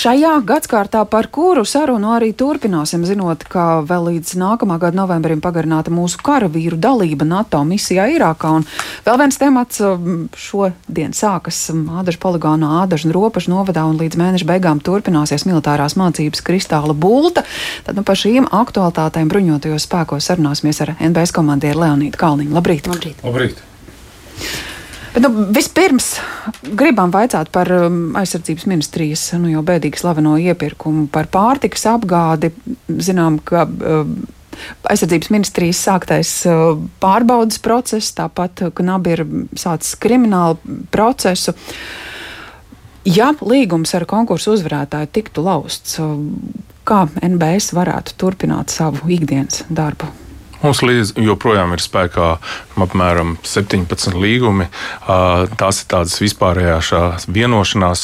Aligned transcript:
Šajā 0.00 0.38
gadskārtā, 0.48 1.02
par 1.04 1.26
kuru 1.28 1.60
sarunu 1.68 2.14
arī 2.14 2.30
turpināsim, 2.32 3.02
zinot, 3.04 3.42
ka 3.52 3.82
vēl 3.84 4.06
līdz 4.06 4.32
nākamā 4.40 4.78
gada 4.80 4.96
novembrim 4.96 5.42
pagarināta 5.44 5.92
mūsu 5.92 6.22
karavīru 6.24 6.78
dalība 6.80 7.26
NATO 7.28 7.60
misijā 7.68 8.06
Irākā. 8.14 8.54
Un 8.56 8.64
vēl 9.04 9.20
viens 9.20 9.40
temats 9.42 9.82
um, 9.84 10.24
šodien 10.32 11.12
sākas 11.12 11.60
um, 11.74 11.84
Ādažu 12.00 12.22
poligonā, 12.22 12.78
Ādažu 12.86 13.10
un 13.10 13.16
Ropažu 13.18 13.52
novadā 13.52 13.84
un 13.90 14.00
līdz 14.00 14.16
mēneša 14.22 14.48
beigām 14.48 14.80
turpināsies 14.80 15.44
militārās 15.50 15.98
mācības 16.00 16.46
Kristāla 16.48 16.96
Bulta. 16.96 17.44
Tad 17.84 18.00
nu, 18.00 18.06
par 18.06 18.16
šīm 18.16 18.48
aktualitātēm 18.48 19.28
bruņotajos 19.28 19.84
spēkos 19.84 20.32
sarunāsimies 20.32 20.80
ar 20.86 20.96
NBS 20.96 21.36
komandieru 21.36 21.84
Leonītu 21.84 22.24
Kalniņu. 22.24 22.56
Labrīt! 22.56 22.88
Labrīt! 22.88 23.20
Labrīt. 23.26 23.66
Bet, 25.10 25.24
nu, 25.24 25.46
vispirms 25.50 26.12
gribam 26.78 27.10
vaicāt 27.10 27.50
par 27.50 27.70
um, 27.74 28.12
aizsardzības 28.18 28.66
ministrijas 28.70 29.24
nu, 29.40 29.50
jau 29.50 29.62
bēdīgi 29.66 29.98
slaveno 29.98 30.36
iepirkumu 30.38 31.08
par 31.10 31.26
pārtikas 31.32 31.88
apgādi. 31.90 32.52
Zinām, 32.86 33.40
ka 33.42 33.64
um, 33.66 34.14
aizsardzības 34.86 35.32
ministrijas 35.34 35.82
sāktais 35.88 36.30
uh, 36.46 36.78
pārbaudas 37.02 37.58
process, 37.62 38.14
tāpat 38.14 38.68
Knabi 38.78 39.16
ir 39.16 39.24
sācis 39.58 39.98
kriminālu 39.98 40.78
procesu. 40.94 41.56
Ja 43.08 43.32
līgums 43.40 43.96
ar 43.96 44.06
konkursu 44.06 44.54
uzvarētāju 44.54 45.10
tiktu 45.10 45.42
lausts, 45.42 45.98
uh, 45.98 46.14
kā 46.86 47.08
NBS 47.18 47.74
varētu 47.74 48.14
turpināt 48.20 48.70
savu 48.70 49.10
ikdienas 49.10 49.64
darbu? 49.74 50.29
Mums 50.60 50.82
līdz 50.84 51.14
joprojām 51.24 51.70
ir 51.72 51.80
spēkā 51.80 52.26
apmēram 52.84 53.38
17 53.48 54.12
līgumi. 54.20 54.66
Tās 55.60 55.78
ir 55.80 55.86
tādas 55.88 56.18
vispārējās 56.20 56.90
vienošanās, 57.32 58.02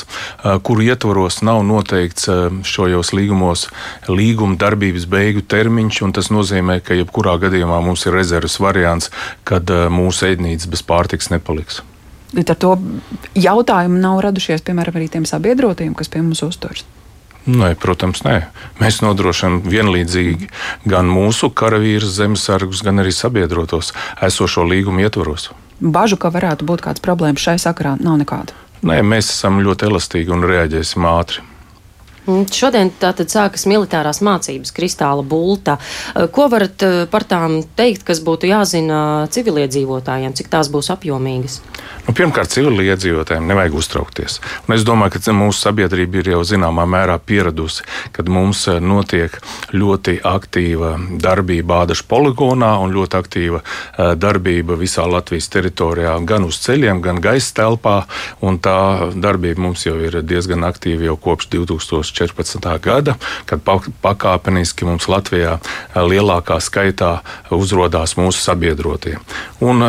kuru 0.64 0.86
ietvaros 0.86 1.42
nav 1.44 1.60
noteikts 1.68 2.30
šajos 2.64 3.12
līgumos 3.12 3.66
līguma 4.08 4.56
darbības 4.60 5.04
beigu 5.12 5.44
termiņš. 5.44 6.00
Tas 6.16 6.32
nozīmē, 6.32 6.78
ka 6.80 6.96
jebkurā 6.96 7.36
gadījumā 7.44 7.82
mums 7.84 8.06
ir 8.08 8.16
rezerves 8.16 8.56
variants, 8.62 9.12
kad 9.44 9.68
mūsu 9.92 10.30
ēdnīca 10.32 10.72
bez 10.72 10.84
pārtiks 10.86 11.28
nepaliks. 11.34 11.82
Līdz 12.36 12.56
ar 12.56 12.58
to 12.60 12.72
jautājumu 13.36 14.00
nav 14.00 14.24
radušies, 14.24 14.64
piemēram, 14.64 14.96
arī 14.96 15.12
tiem 15.12 15.28
sabiedrotiem, 15.28 15.92
kas 15.96 16.08
pie 16.08 16.24
mums 16.24 16.42
uzturas. 16.44 16.88
Nē, 17.46 17.74
protams, 17.78 18.24
nē. 18.26 18.40
Mēs 18.82 18.98
nodrošinām 19.04 19.60
vienlīdzīgi 19.70 20.48
gan 20.90 21.06
mūsu 21.06 21.52
karavīrus, 21.54 22.16
zemesargus, 22.18 22.82
gan 22.82 22.98
arī 23.02 23.14
sabiedrotos 23.14 23.92
esošo 24.26 24.66
līgumu 24.66 25.04
ietvaros. 25.06 25.52
Bažu, 25.78 26.18
ka 26.18 26.32
varētu 26.34 26.66
būt 26.66 26.82
kādas 26.82 27.04
problēmas 27.04 27.44
šai 27.46 27.58
sakarā, 27.62 27.94
nav 28.02 28.18
nekāda. 28.22 28.56
Nē, 28.86 28.98
mēs 29.06 29.30
esam 29.30 29.60
ļoti 29.62 29.86
elastīgi 29.86 30.34
un 30.34 30.42
reaģēsim 30.48 31.06
ātri. 31.06 31.44
Šodien 32.26 32.90
tātad 32.98 33.30
sākas 33.30 33.68
militārās 33.70 34.18
mācības 34.24 34.72
Kristāla 34.74 35.22
Bulta. 35.22 35.76
Ko 36.34 36.48
varat 36.50 36.82
eh, 36.82 36.94
par 37.10 37.22
tām 37.28 37.60
teikt, 37.78 38.02
kas 38.08 38.18
būtu 38.26 38.50
jāzina 38.50 38.98
civiliedzīvotājiem, 39.30 40.34
cik 40.34 40.50
tās 40.50 40.70
būs 40.72 40.90
apjomīgas? 40.94 41.60
Nu, 42.06 42.14
pirmkārt, 42.14 42.50
civiliedzīvotājiem 42.54 43.46
nevajag 43.46 43.76
uztraukties. 43.78 44.40
Un 44.66 44.74
es 44.74 44.82
domāju, 44.86 45.20
ka 45.20 45.34
mūsu 45.38 45.68
sabiedrība 45.68 46.20
ir 46.20 46.32
jau 46.34 46.42
zināmā 46.46 46.86
mērā 46.90 47.16
pieradusi, 47.22 47.86
kad 48.16 48.30
mums 48.30 48.64
eh, 48.72 48.80
notiek 48.82 49.38
ļoti 49.70 50.18
aktīva 50.26 50.96
darbība 51.22 51.84
Ādaša 51.84 52.08
poligonā 52.10 52.72
un 52.82 52.94
ļoti 52.94 53.20
aktīva 53.20 53.62
eh, 53.62 54.14
darbība 54.18 54.74
visā 54.80 55.06
Latvijas 55.06 55.46
teritorijā, 55.54 56.18
gan 56.26 56.48
uz 56.50 56.58
ceļiem, 56.66 57.04
gan 57.06 57.22
gaisa 57.22 57.54
telpā. 57.62 57.96
Tā 58.66 59.12
darbība 59.14 59.60
mums 59.62 59.84
jau 59.84 59.94
ir 60.00 60.16
diezgan 60.26 60.64
aktīva 60.66 61.10
jau 61.10 61.16
kopš 61.20 61.50
2014. 62.16 62.80
gada, 62.82 63.16
kad 63.46 63.60
pakāpeniski 64.02 64.86
mums 64.88 65.08
Latvijā 65.10 65.58
eh, 65.58 66.00
lielākā 66.00 66.58
skaitā 66.62 67.20
uzrādās 67.54 68.16
mūsu 68.16 68.40
sabiedrotie. 68.42 69.16
Un 69.64 69.82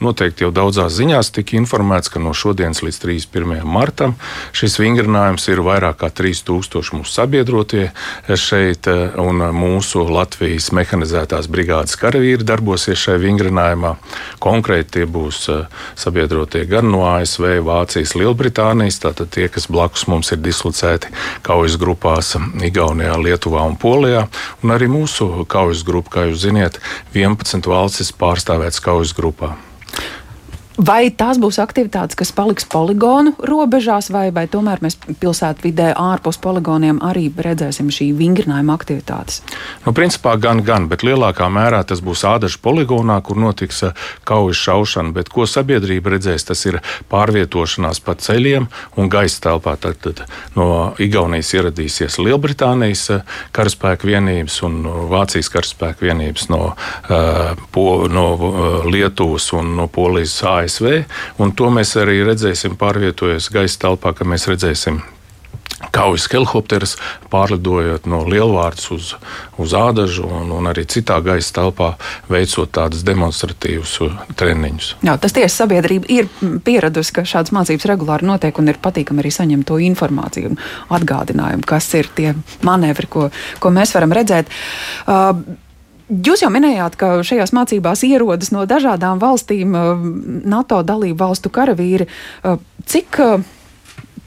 noteikti 0.00 0.44
jau 0.44 0.50
daudzās 0.54 0.94
ziņās 0.96 1.32
tika 1.36 1.56
informēts, 1.58 2.10
ka 2.12 2.22
no 2.22 2.32
šodienas 2.36 2.82
līdz 2.84 3.00
31. 3.02 3.64
martam 3.64 4.14
šis 4.56 4.78
vingrinājums 4.80 5.46
ir 5.52 5.62
vairāk 5.64 6.00
kā 6.00 6.10
3000 6.20 6.94
mūsu 6.96 7.12
sabiedrotie 7.12 7.90
šeit, 8.28 8.88
un 9.20 9.44
mūsu 9.54 10.04
Latvijas 10.08 10.70
mehanizētās 10.76 11.48
brigādes 11.52 11.98
karavīri 12.00 12.46
darbosies 12.46 13.00
šajā 13.00 13.20
vingrinājumā. 13.22 13.94
Konkrēti 14.42 15.00
tie 15.00 15.06
būs 15.10 15.42
eh, 15.52 15.66
sabiedrotie 16.00 16.64
gan 16.70 16.90
no 16.92 17.04
ASV, 17.10 17.60
Vācijas, 17.66 18.16
Lielbritānijas, 18.18 19.00
tātad 19.04 19.30
tie, 19.34 19.48
kas 19.52 19.68
blakus 19.70 20.06
mums 20.10 20.32
ir 20.34 20.40
dislocēti 20.42 21.12
kaujas 21.46 21.69
grupās 21.80 22.34
Igaunijā, 22.66 23.14
Lietuvā 23.20 23.62
un 23.68 23.76
Polijā, 23.78 24.26
un 24.64 24.74
arī 24.74 24.90
mūsu 24.90 25.44
kaujas 25.50 25.84
grupa, 25.86 26.18
kā 26.18 26.28
jūs 26.30 26.46
ziniet, 26.46 26.80
11 27.14 27.70
valstis 27.70 28.14
pārstāvētas 28.16 28.82
kaujas 28.82 29.14
grupā. 29.16 29.54
Vai 30.80 31.10
tās 31.12 31.36
būs 31.36 31.58
aktivitātes, 31.60 32.16
kas 32.16 32.30
paliks 32.32 32.64
poligonu 32.64 33.34
robežās, 33.44 34.06
vai, 34.14 34.30
vai 34.32 34.46
tomēr 34.48 34.80
mēs 34.80 34.94
pilsētvidē 35.20 35.90
ārpus 35.92 36.38
poligoniem 36.40 37.02
arī 37.04 37.26
redzēsim 37.36 37.90
šī 37.92 38.06
vingrinājuma 38.16 38.72
aktivitātes? 38.78 39.42
Nu, 39.84 39.92
principā 39.92 40.38
gan, 40.40 40.62
gan, 40.64 40.86
bet 40.88 41.04
lielākā 41.04 41.50
mērā 41.52 41.82
tas 41.84 42.00
būs 42.00 42.22
ādažu 42.24 42.62
poligonā, 42.64 43.18
kur 43.26 43.36
notiks 43.36 43.82
uh, 43.84 44.06
kaujas 44.24 44.62
šaušana. 44.62 45.12
Bet 45.18 45.28
ko 45.28 45.44
sabiedrība 45.44 46.14
redzēs, 46.14 46.46
tas 46.48 46.64
ir 46.64 46.80
pārvietošanās 47.12 48.00
pa 48.06 48.16
ceļiem 48.16 48.70
un 48.96 49.12
gaisa 49.12 49.44
telpā. 49.50 49.76
Tad, 49.84 50.00
tad 50.00 50.24
no 50.56 50.94
Igaunijas 50.96 51.52
ieradīsies 51.58 52.16
Lielbritānijas 52.24 53.04
uh, 53.18 53.36
karaspēka 53.52 54.08
vienības 54.08 54.56
un 54.64 54.80
Vācijas 55.12 55.52
karaspēka 55.52 56.08
vienības 56.08 56.48
no, 56.48 56.72
uh, 56.72 57.52
po, 57.76 57.86
no 58.08 58.26
Lietuvas 58.88 59.52
un 59.60 59.74
no 59.76 59.90
Polijas 59.92 60.40
ASV. 60.40 60.69
ASV. 60.70 61.00
To 61.58 61.70
mēs 61.74 61.96
arī 61.98 62.20
redzēsim, 62.24 62.78
pārvietojoties 62.80 63.50
gaisa 63.52 63.88
telpā, 63.88 64.14
ka 64.14 64.28
mēs 64.28 64.46
redzēsim 64.50 65.02
kaujas 65.90 66.26
helikopterus, 66.28 66.92
pārlidojot 67.32 68.04
no 68.10 68.20
Lielvārdas 68.28 68.90
uz, 68.92 69.14
uz 69.58 69.72
Ādažu 69.76 70.26
un, 70.28 70.50
un 70.52 70.68
arī 70.68 70.84
citā 70.90 71.16
gaisa 71.24 71.54
telpā, 71.56 71.94
veicot 72.30 72.68
tādus 72.76 73.00
demonstratīvus 73.06 73.96
treniņus. 74.38 74.90
Jā, 75.06 75.16
tas 75.22 75.34
tiesa 75.36 75.62
sabiedrība 75.62 76.12
ir 76.12 76.28
pieradusi, 76.66 77.14
ka 77.16 77.24
šādas 77.24 77.54
mācības 77.56 77.88
regulāri 77.94 78.28
notiek 78.28 78.60
un 78.60 78.68
ir 78.70 78.80
patīkami 78.82 79.24
arī 79.24 79.32
saņemt 79.34 79.68
to 79.72 79.80
informāciju 79.88 80.52
un 80.52 80.60
atgādinājumu, 81.00 81.66
kas 81.66 81.88
ir 81.96 82.12
tie 82.14 82.36
manevri, 82.66 83.08
ko, 83.10 83.30
ko 83.58 83.74
mēs 83.74 83.96
varam 83.96 84.14
redzēt. 84.20 84.52
Uh, 85.08 85.32
Jūs 86.10 86.42
jau 86.42 86.50
minējāt, 86.50 86.96
ka 86.98 87.10
šajās 87.22 87.52
mācībās 87.54 88.02
ierodas 88.08 88.50
no 88.50 88.64
dažādām 88.66 89.20
valstīm 89.22 89.76
uh, 89.78 89.92
NATO 90.50 90.80
dalību 90.82 91.20
valstu 91.20 91.52
karavīri. 91.54 92.08
Uh, 92.42 92.58
cik 92.90 93.20
uh, 93.22 93.44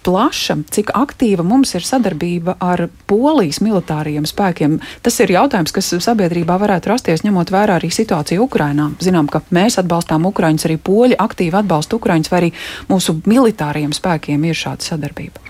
plaša, 0.03 0.58
cik 0.74 0.91
aktīva 0.97 1.46
mums 1.47 1.74
ir 1.78 1.86
sadarbība 1.88 2.58
ar 2.64 2.88
polijas 3.09 3.62
militāriem 3.64 4.28
spēkiem. 4.28 4.80
Tas 5.06 5.19
ir 5.24 5.34
jautājums, 5.36 5.74
kas 5.75 5.94
sabiedrībā 6.03 6.58
varētu 6.62 6.91
rasties, 6.91 7.24
ņemot 7.25 7.53
vērā 7.53 7.78
arī 7.80 7.91
situāciju 7.94 8.46
Ukrainā. 8.47 8.90
Zinām, 9.03 9.30
ka 9.31 9.44
mēs 9.56 9.80
atbalstām 9.81 10.28
Ukraiņus, 10.30 10.68
arī 10.68 10.78
poļi 10.78 11.19
aktīvi 11.24 11.59
atbalsta 11.64 11.97
Ukraiņus, 12.00 12.31
vai 12.34 12.41
arī 12.41 12.52
mūsu 12.91 13.18
militāriem 13.30 13.96
spēkiem 13.96 14.44
ir 14.50 14.59
šāda 14.59 14.90
sadarbība. 14.91 15.44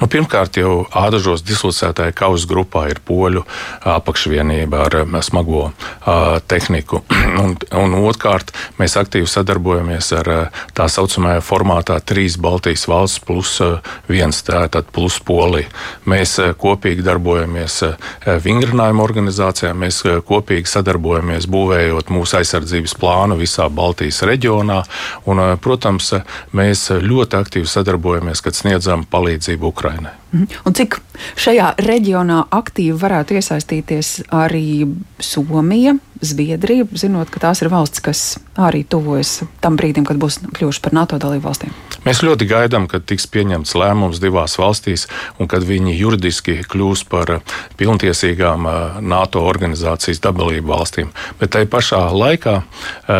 Nu, 0.00 0.08
pirmkārt, 0.12 0.58
jau 0.60 0.84
ādažos 0.94 1.42
dislocētāja 1.46 2.14
kaujas 2.16 2.46
grupā 2.48 2.86
ir 2.92 3.00
poļu 3.06 3.42
apakšvienība 3.88 4.82
ar 4.86 4.98
smago 5.24 5.70
uh, 5.70 6.38
tehniku. 6.48 7.02
un, 7.42 7.56
un 7.56 7.96
otrkārt, 8.02 8.52
mēs 8.80 8.96
aktīvi 9.00 9.28
sadarbojamies 9.30 10.12
ar 10.20 10.32
tā 10.76 10.88
saucamajā 10.92 11.42
formātā 11.44 11.98
trīs 12.04 12.36
Baltijas 12.40 12.86
valsts 12.90 13.24
plus 13.26 13.56
uh, 13.64 13.80
viens 14.08 14.42
tātad 14.46 14.88
plus 14.92 15.18
Polija. 15.24 15.68
Mēs 16.08 16.36
eh, 16.42 16.52
kopīgi 16.58 17.04
darbojamies 17.06 17.78
eh, 17.86 17.96
vingrinājuma 18.44 19.04
organizācijā, 19.04 19.72
mēs 19.76 20.02
eh, 20.06 20.20
kopīgi 20.26 20.70
sadarbojamies 20.70 21.48
būvējot 21.52 22.12
mūsu 22.14 22.40
aizsardzības 22.40 22.96
plānu 23.00 23.38
visā 23.40 23.68
Baltijas 23.70 24.22
reģionā. 24.26 24.82
Un, 25.26 25.42
protams, 25.62 26.12
mēs 26.56 26.88
ļoti 27.02 27.40
aktīvi 27.40 27.70
sadarbojamies, 27.70 28.42
kad 28.44 28.56
sniedzam 28.58 29.06
palīdzību 29.10 29.72
Ukrainai. 29.72 30.14
Mhm. 30.32 30.62
Un 30.68 30.74
cik 30.76 30.98
šajā 31.38 31.72
reģionā 31.80 32.42
aktīvi 32.54 32.96
varētu 33.00 33.38
iesaistīties 33.38 34.12
arī 34.34 34.84
Somija, 35.22 35.96
Zviedrija, 36.20 36.86
zinot, 36.96 37.30
ka 37.30 37.42
tās 37.48 37.60
ir 37.62 37.70
valsts, 37.72 38.00
kas 38.04 38.22
arī 38.56 38.84
tuvojas 38.88 39.42
tam 39.60 39.76
brīdim, 39.76 40.06
kad 40.08 40.20
būs 40.20 40.40
kļuvuši 40.56 40.82
par 40.84 40.96
NATO 40.96 41.20
dalību 41.20 41.44
valstīm? 41.44 41.74
Mēs 42.06 42.20
ļoti 42.22 42.46
gaidām, 42.46 42.84
kad 42.86 43.02
tiks 43.02 43.24
pieņemts 43.34 43.72
lēmums 43.74 44.20
divās 44.22 44.52
valstīs 44.60 45.08
un 45.42 45.48
kad 45.50 45.64
viņi 45.66 45.96
juridiski 45.98 46.60
kļūs 46.70 47.02
par 47.10 47.40
pilntiesīgām 47.80 48.68
NATO 49.02 49.42
organizācijas 49.42 50.22
dalību 50.22 50.70
valstīm. 50.70 51.10
Bet 51.40 51.56
tai 51.56 51.64
pašā 51.66 52.04
laikā 52.14 52.60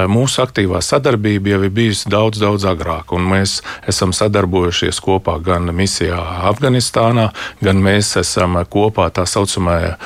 mūsu 0.06 0.44
aktīvā 0.44 0.78
sadarbība 0.86 1.56
jau 1.56 1.58
ir 1.66 1.74
bijusi 1.74 2.12
daudz, 2.12 2.38
daudz 2.38 2.68
agrāk, 2.70 3.10
un 3.16 3.26
mēs 3.26 3.56
esam 3.90 4.14
sadarbojušies 4.14 5.02
kopā 5.02 5.34
gan 5.42 5.66
misijā 5.74 6.20
Afganistānā, 6.46 7.26
gan 7.66 7.82
mēs 7.82 8.12
esam 8.22 8.54
kopā 8.70 9.08
tā 9.10 9.26
saucamajā 9.26 9.96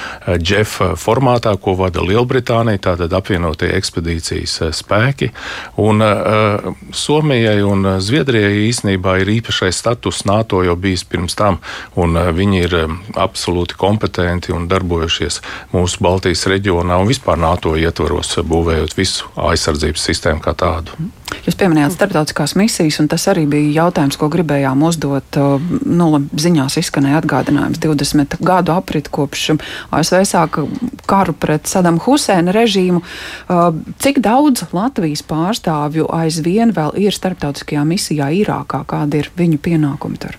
JEF 0.41 0.79
formātā, 0.97 1.53
ko 1.61 1.77
vada 1.83 2.01
Lielbritānija, 2.01 2.81
tātad 2.89 3.13
apvienotie 3.13 3.75
ekspedīcijas 3.77 4.57
spēki. 4.81 5.31
Un, 5.85 6.01
uh, 6.01 6.73
Somijai 6.97 7.61
un 7.67 7.85
Zviedrijai 8.01 8.70
īsnībā 8.71 9.19
ir 9.21 9.33
īpašais 9.37 9.83
status 9.83 10.25
NATO 10.29 10.63
jau 10.67 10.77
bijis 10.81 11.05
pirms 11.05 11.37
tam, 11.39 11.61
un 12.01 12.17
uh, 12.17 12.31
viņi 12.35 12.65
ir 12.65 12.77
um, 12.85 12.99
absolūti 13.21 13.79
kompetenti 13.81 14.55
un 14.57 14.69
darbojušies 14.71 15.41
mūsu 15.75 16.03
Baltijas 16.05 16.47
reģionā 16.51 16.99
un 17.01 17.11
vispār 17.11 17.41
NATO 17.41 17.77
ietvaros, 17.79 18.37
būvējot 18.41 18.97
visu 18.99 19.31
aizsardzības 19.51 20.11
sistēmu 20.11 20.45
kā 20.45 20.57
tādu. 20.59 20.97
Jūs 21.47 21.57
pieminējāt 21.57 21.95
starptautiskās 21.95 22.55
misijas, 22.59 22.99
un 23.03 23.09
tas 23.11 23.25
arī 23.31 23.47
bija 23.51 23.85
jautājums, 23.85 24.19
ko 24.21 24.29
gribējām 24.33 24.83
uzdot. 24.87 25.39
Nu, 25.87 26.09
ziņās 26.45 26.79
izskanēja 26.83 27.23
atgādinājums 27.23 27.81
20 27.83 28.37
gadu 28.45 28.75
aprit 28.75 29.09
kopš 29.13 29.55
ASV 29.95 30.21
sāka 30.29 30.67
karu 31.11 31.35
pret 31.35 31.71
Sadamu 31.71 32.03
Huseina 32.05 32.55
režīmu. 32.57 33.03
Cik 34.03 34.21
daudz 34.25 34.67
Latvijas 34.77 35.25
pārstāvju 35.27 36.11
aizvien 36.21 36.75
vēl 36.77 36.95
ir 37.01 37.17
starptautiskajā 37.17 37.87
misijā 37.89 38.31
Irākā? 38.43 38.85
Kādi 38.91 39.25
ir 39.25 39.33
viņu 39.39 39.63
pienākumi 39.65 40.21
tur? 40.21 40.39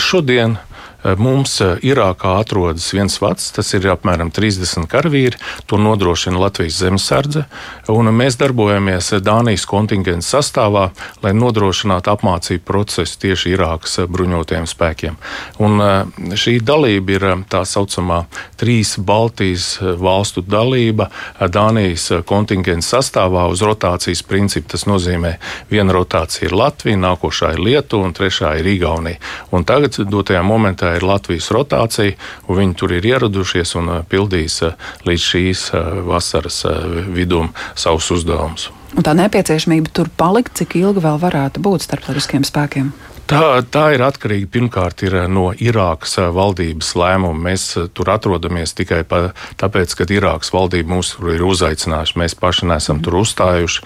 Šodien 0.00 0.56
Eh, 0.56 0.69
mums 1.18 1.56
eh, 1.64 1.76
Irākā 1.86 2.36
atrodas 2.40 2.90
viens 2.94 3.16
vats, 3.22 3.50
tas 3.56 3.72
ir 3.76 3.88
apmēram 3.92 4.30
30 4.34 4.88
karavīri. 4.90 5.38
To 5.70 5.78
nodrošina 5.80 6.40
Latvijas 6.40 6.80
zemesardze. 6.82 7.46
Mēs 8.20 8.36
darbojamies 8.40 9.12
Dānijas 9.24 9.64
kontingenta 9.68 10.26
sastāvā, 10.26 10.90
lai 11.24 11.32
nodrošinātu 11.36 12.12
apmācību 12.12 12.64
procesu 12.66 13.18
tieši 13.24 13.54
Irākas 13.54 14.02
bruņotajiem 14.10 14.68
spēkiem. 14.68 15.16
Un 15.64 15.84
eh, 15.84 16.34
šī 16.36 16.58
dalība 16.64 17.16
ir 17.16 17.26
tā 17.50 17.62
saucamā 17.64 18.22
trīs 18.60 18.96
Baltijas 18.98 19.78
valstu 19.80 20.44
dalība 20.44 21.08
Dānijas 21.40 22.10
kontingenta 22.28 22.86
sastāvā 22.86 23.46
uz 23.50 23.64
rotācijas 23.64 24.22
principu. 24.26 24.68
Tas 24.70 24.86
nozīmē, 24.86 25.36
viena 25.72 25.94
rotācija 25.96 26.50
ir 26.50 26.56
Latvija, 26.56 27.00
nākošā 27.00 27.54
ir 27.56 27.64
Lietuva 27.64 28.06
un 28.06 28.14
trešā 28.16 28.52
ir 28.60 28.68
Igaunija. 28.74 29.20
Un 29.56 29.64
tagad, 29.66 29.96
dotajā 30.10 30.42
momentā, 30.46 30.89
ir 30.98 31.06
Latvijas 31.06 31.50
rotācija, 31.54 32.16
un 32.48 32.60
viņi 32.60 32.76
tur 32.80 32.94
ir 32.96 33.06
ieradušies 33.12 33.76
un 33.80 33.92
uh, 33.92 34.02
pildīs 34.08 34.60
uh, 34.66 34.74
līdz 35.08 35.28
šīs 35.32 35.64
uh, 35.74 36.02
vasaras 36.08 36.62
vidum 37.14 37.52
savus 37.78 38.10
uzdevumus. 38.14 38.70
Un 38.98 39.06
tā 39.06 39.14
nepieciešamība 39.14 39.92
tur 39.94 40.10
palikt, 40.18 40.56
cik 40.58 40.74
ilgi 40.80 41.02
vēl 41.04 41.20
varētu 41.22 41.62
būt 41.62 41.86
starptautiskiem 41.86 42.42
spēkiem? 42.46 42.90
Tā, 43.30 43.60
tā 43.62 43.82
ir 43.94 44.02
atkarīga 44.02 44.48
pirmkārt 44.50 45.04
ir 45.06 45.14
no 45.30 45.52
Irākas 45.54 46.16
valdības 46.34 46.88
lēmuma. 46.98 47.38
Mēs 47.46 47.66
tur 47.94 48.08
atrodamies 48.10 48.74
tikai 48.74 49.04
pa, 49.06 49.20
tāpēc, 49.60 49.94
ka 49.94 50.06
Irākas 50.10 50.50
valdība 50.50 50.96
mūs 50.96 51.12
ir 51.22 51.44
uzaicinājusi. 51.46 52.18
Mēs 52.18 52.34
paši 52.40 52.66
neesam 52.72 52.98
tur 53.04 53.20
uzstājuši, 53.20 53.84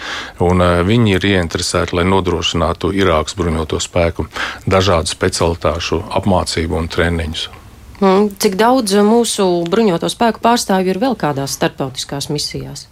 un 0.49 0.64
viņi 0.88 1.19
ir 1.19 1.26
ieinteresēti, 1.35 1.99
lai 1.99 2.06
nodrošinātu 2.08 2.94
Irākas 2.96 3.37
bruņoto 3.37 3.82
spēku 3.85 4.31
dažādu 4.64 5.12
specialitāšu 5.12 6.00
apmācību 6.23 6.81
un 6.81 6.88
treniņus. 6.88 7.63
Mm, 8.02 8.32
cik 8.43 8.56
daudz 8.58 8.96
mūsu 9.06 9.44
bruņoto 9.70 10.08
spēku 10.11 10.41
pārstāvju 10.43 10.91
ir 10.91 10.99
vēl 10.99 11.14
kādās 11.14 11.52
starptautiskās 11.55 12.26
misijās? 12.26 12.88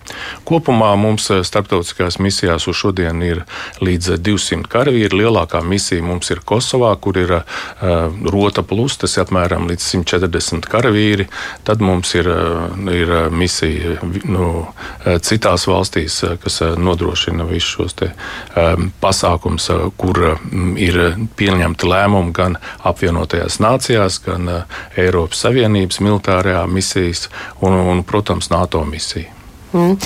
Kopumā 0.47 0.93
mums 1.01 1.27
eh, 1.35 1.41
starptautiskās 1.43 2.21
misijās 2.23 2.69
uz 2.71 2.79
šodienu 2.79 3.27
ir 3.27 3.41
līdz 3.83 4.21
200 4.23 4.71
karavīri. 4.71 5.19
Lielākā 5.25 5.59
misija 5.67 6.05
mums 6.07 6.31
ir 6.31 6.45
Kosovā, 6.47 6.93
kur 7.03 7.19
ir 7.19 7.33
uh, 7.35 7.43
rota 8.31 8.63
plus, 8.63 8.95
tas 9.01 9.17
ir 9.17 9.25
apmēram 9.25 9.67
līdz 9.71 9.89
140 9.91 10.71
karavīri. 10.71 11.27
Tad 11.67 11.83
mums 11.83 12.15
ir, 12.15 12.31
ir 12.95 13.13
misija 13.35 13.97
nu, 14.31 14.49
citās 15.25 15.67
valstīs, 15.67 16.21
kas 16.43 16.61
nodrošina 16.79 17.47
visus 17.49 17.73
šos 17.73 17.97
te, 17.99 18.11
um, 18.59 18.91
pasākums, 19.03 19.69
kur 19.99 20.21
ir 20.79 21.01
pieņemti 21.39 21.91
lēmumi 21.91 22.35
gan 22.37 22.59
apvienotajās 22.87 23.59
nācijās, 23.63 24.21
gan 24.27 24.51
uh, 24.53 24.83
Eiropas 25.03 25.45
Savienības 25.45 26.01
militārajā 26.05 26.65
misijas 26.71 27.29
un, 27.61 27.75
un 27.75 28.03
protams, 28.07 28.51
NATO 28.53 28.85
misija. 28.89 29.42
Mm. 29.73 29.97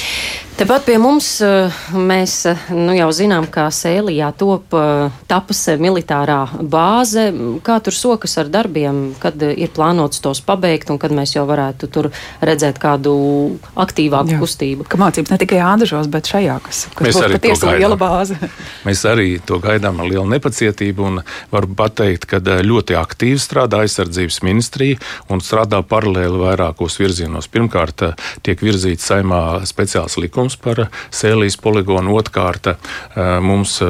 Tepat 0.57 0.87
pie 0.89 0.95
mums 0.97 1.27
eh, 1.45 1.75
mēs 1.93 2.35
eh, 2.49 2.61
nu, 2.73 2.95
jau 2.97 3.11
zinām, 3.13 3.45
ka 3.53 3.67
Sēlijā 3.69 4.31
top 4.41 4.73
eh, 4.73 5.19
tapas 5.29 5.59
militārā 5.77 6.39
bāze. 6.65 7.27
Kā 7.61 7.77
tur 7.85 7.93
sokas 7.93 8.39
ar 8.41 8.49
darbiem, 8.49 9.11
kad 9.21 9.37
ir 9.37 9.69
plānots 9.77 10.23
tos 10.25 10.41
pabeigt 10.41 10.89
un 10.89 10.97
kad 11.03 11.13
mēs 11.13 11.35
jau 11.35 11.45
varētu 11.45 11.91
tur 11.93 12.09
redzēt 12.41 12.81
kādu 12.81 13.13
aktīvāku 13.77 14.33
Jā. 14.33 14.39
kustību? 14.41 14.87
Ka 14.89 15.01
mācības 15.03 15.35
ne 15.35 15.39
tikai 15.43 15.59
Ādažos, 15.61 16.09
bet 16.09 16.33
šajā, 16.33 16.57
kas, 16.65 16.81
kas 16.97 17.05
mēs 17.05 17.21
būs 17.21 17.37
patiesi 17.37 17.77
liela 17.77 18.01
bāze. 18.01 18.41
mēs 18.89 19.05
arī 19.13 19.37
to 19.45 19.61
gaidām 19.61 20.01
ar 20.01 20.09
lielu 20.09 20.25
nepacietību 20.39 21.09
un 21.11 21.21
varu 21.53 21.69
pateikt, 21.77 22.25
ka 22.33 22.41
ļoti 22.41 22.97
aktīvi 22.97 23.37
strādā 23.45 23.83
aizsardzības 23.85 24.41
ministrija 24.49 25.05
un 25.29 25.45
strādā 25.45 25.85
paralēli 25.85 26.41
vairākos 26.47 26.97
virzienos. 27.05 27.53
Pirmkārt, 27.53 28.09
tiek 28.41 28.65
virzīts 28.65 29.13
saimā 29.13 29.45
speciāls 29.65 30.19
likums 30.21 30.57
par 30.61 30.87
Sēlijas 31.15 31.57
poligonu. 31.63 32.17
Otkārt, 32.19 32.67
eh, 32.67 33.41
mums, 33.41 33.81
eh, 33.83 33.87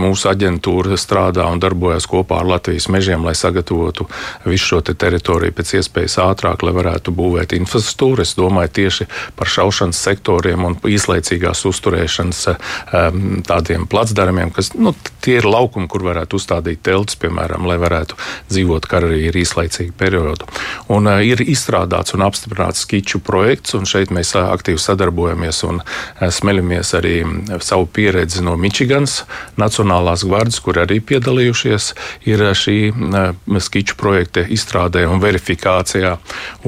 mūsu 0.00 0.30
aģentūra 0.30 0.96
strādā 0.96 1.46
un 1.52 1.60
darbojas 1.60 2.06
kopā 2.06 2.40
ar 2.40 2.46
Latvijas 2.46 2.88
mežiem, 2.88 3.24
lai 3.24 3.34
sagatavotu 3.34 4.08
visu 4.44 4.70
šo 4.70 4.80
te 4.84 4.94
teritoriju 4.94 5.52
pēc 5.52 5.74
iespējas 5.80 6.18
ātrāk, 6.24 6.62
lai 6.62 6.72
varētu 6.72 7.14
būvēt 7.14 7.54
infrastruktūru. 7.58 8.20
Es 8.20 8.34
domāju 8.34 8.70
tieši 8.80 9.06
par 9.36 9.46
šaušanas 9.46 10.00
sektoriem 10.00 10.64
un 10.64 10.74
īslaicīgās 10.76 11.64
uzturēšanas 11.66 12.48
eh, 12.48 12.56
tādiem 13.46 13.86
placdarmiem, 13.86 14.52
kas 14.52 14.74
nu, 14.74 14.94
tie 15.20 15.38
ir 15.40 15.44
laukumi, 15.44 15.88
kur 15.88 16.00
varētu 16.00 16.38
uzstādīt 16.38 16.82
teltis, 16.82 17.16
piemēram, 17.16 17.66
lai 17.66 17.76
varētu 17.76 18.14
dzīvot 18.50 18.86
karavīri 18.86 19.44
īslaicīgu 19.44 19.92
periodu. 19.98 20.46
Un, 20.88 21.06
ir 21.24 21.42
izstrādāts 21.44 22.14
un 22.14 22.24
apstiprināts 22.26 22.84
skiču 22.84 23.20
projekts, 23.24 23.74
un 23.74 23.86
šeit 23.88 24.12
mēs 24.14 24.34
aktīvi 24.38 24.80
sadarbojamies 24.80 25.09
un 25.68 25.80
smeļamies 26.20 26.94
arī 26.98 27.14
savu 27.64 27.86
pieredzi 27.86 28.44
no 28.44 28.56
Mičiganas 28.60 29.24
Nacionālās 29.60 30.24
gvardas, 30.26 30.60
kur 30.64 30.80
arī 30.82 31.00
piedalījušies 31.04 31.90
ir 32.30 32.44
šī 32.56 32.76
skiču 33.60 33.96
projekta 34.00 34.44
izstrādē 34.46 35.06
un 35.10 35.22
verifikācijā. 35.22 36.16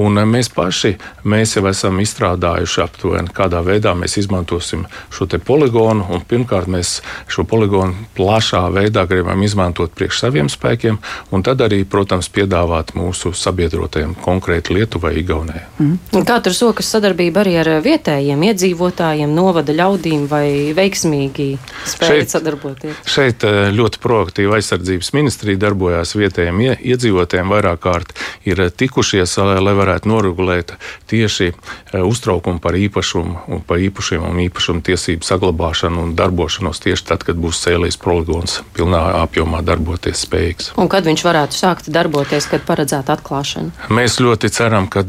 Un 0.02 0.22
mēs 0.28 0.50
paši 0.52 0.96
mēs 1.28 1.56
jau 1.56 1.67
esam 1.70 2.00
izstrādājuši 2.02 2.82
aptuveni, 2.84 3.32
kādā 3.34 3.62
veidā 3.64 3.94
mēs 3.98 4.19
izmantosim 4.20 4.86
šo 5.12 5.28
poligonu. 5.44 6.20
Pirmkārt, 6.28 6.69
mēs 6.70 7.00
šo 7.31 7.44
poligonu 7.48 8.08
plašā 8.17 8.64
veidā 8.72 9.05
gribam 9.08 9.43
izmantot 9.43 9.93
priekš 9.96 10.22
saviem 10.24 10.48
spēkiem, 10.52 10.98
un 11.32 11.44
tad 11.44 11.60
arī, 11.64 11.82
protams, 11.88 12.31
piedāvāt 12.32 12.94
mūsu 12.98 13.34
sabiedrotajiem 13.36 14.14
konkrēti 14.22 14.76
Lietuvai, 14.76 15.14
Igaunijai. 15.20 15.64
Mm. 15.78 16.24
Kā 16.26 16.38
tur 16.44 16.55
sokas 16.56 16.88
sadarbība 16.94 17.43
arī 17.43 17.56
ar 17.60 17.69
vietējiem 17.84 18.31
iedzīvotājiem? 18.51 19.22
vietējiem 19.22 19.34
novada 19.34 19.72
ļaudīm 19.72 20.27
vai 20.29 20.72
veiksmīgi 20.74 21.58
spējat 21.86 22.32
sadarboties? 22.32 22.96
Šeit 23.06 23.44
eh, 23.44 23.70
ļoti 23.72 24.01
proaktīva 24.03 24.58
aizsardzības 24.58 25.12
ministrija 25.15 25.58
darbojās 25.58 26.15
vietējiem 26.17 26.60
iedzīvotājiem 26.82 27.48
vairāk 27.53 27.81
kārt 27.82 28.12
ir 28.44 28.60
eh, 28.60 28.70
tikušies, 28.70 29.36
lai 29.39 29.74
varētu 29.74 30.08
noregulēt 30.08 30.74
tieši 31.10 31.53
eh, 31.53 32.01
uztraukumu 32.03 32.60
par 32.60 32.74
īpašumu 32.74 33.46
un 33.48 33.62
par 33.62 33.79
īpašiem 33.79 34.22
un 34.22 34.41
īpašumu 34.46 34.82
tiesību 34.82 35.24
saglabāšanu 35.24 36.03
un 36.03 36.15
darbošanos 36.17 36.82
tieši 36.82 37.06
tad, 37.06 37.24
kad 37.24 37.36
būs 37.36 37.62
cēlījis 37.65 38.01
poligons 38.03 38.60
pilnā 38.77 39.03
apjomā 39.22 39.62
darboties 39.62 40.24
spējīgs. 40.27 40.72
Un 40.81 40.91
kad 40.93 41.06
viņš 41.06 41.24
varētu 41.27 41.58
sākt 41.58 41.91
darboties, 41.93 42.48
kad 42.51 42.65
paredzēta 42.67 43.17
atklāšana? 43.17 43.89
Mēs 43.93 44.19
ļoti 44.22 44.51
ceram, 44.53 44.89
ka 44.91 45.05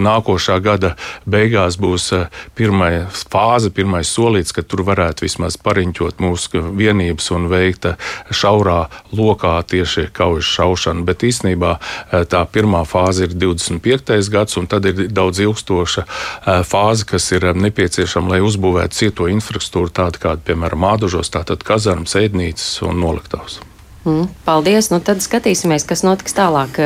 nākošā 0.00 0.58
gada 0.64 0.94
beigās 1.28 1.78
būs 1.80 2.10
pirmā 2.58 2.90
fāze, 3.10 3.70
pirmais 3.74 4.10
solīts, 4.10 4.54
ka 4.56 4.64
tur 4.66 4.84
varētu 4.88 5.26
vismaz 5.26 5.58
pariņķot 5.60 6.20
mūsu 6.22 6.64
vienības 6.76 7.30
un 7.36 7.48
veikt 7.52 7.88
šaurā 8.34 8.80
lokā 9.16 9.54
tieši 9.70 10.08
kaujas 10.16 10.50
šaušanu. 10.56 11.04
Bet 11.08 11.24
īstenībā 11.26 11.76
tā 12.30 12.44
pirmā 12.52 12.82
fāze 12.88 13.28
ir 13.28 13.36
25. 13.36 14.18
gads, 14.32 14.58
un 14.60 14.68
tad 14.70 14.88
ir 14.90 15.06
daudz 15.08 15.42
ilgstoša 15.46 16.06
fāze, 16.66 17.08
kas 17.08 17.30
ir 17.36 17.50
nepieciešama, 17.54 18.36
lai 18.36 18.44
uzbūvētu 18.44 19.02
cieto 19.02 19.30
infrastruktūru, 19.30 19.92
tādu 19.94 20.22
kāda, 20.22 20.44
piemēram, 20.50 20.80
Mādužos, 20.80 21.32
tātad 21.32 21.64
kazarmas, 21.66 22.16
ēdnīcas 22.18 22.80
un 22.88 23.02
noliktavas. 23.04 23.60
Mm, 24.04 24.30
paldies! 24.46 24.88
Nu, 24.92 25.00
tad 25.04 25.20
skatīsimies, 25.20 25.84
kas 25.88 26.04
notiks 26.06 26.36
tālāk. 26.36 26.80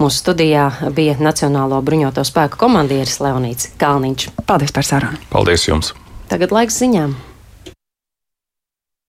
Mūsu 0.00 0.20
studijā 0.20 0.66
bija 0.96 1.16
Nacionālo 1.22 1.80
bruņoto 1.84 2.24
spēku 2.26 2.60
komandieris 2.60 3.20
Leonīts 3.24 3.72
Kalniņš. 3.80 4.28
Paldies 4.44 4.76
par 4.76 4.84
sarunu! 4.84 5.20
Paldies 5.32 5.64
jums! 5.70 5.94
Tagad 6.30 6.52
laiks 6.54 6.76
ziņām! 6.82 7.16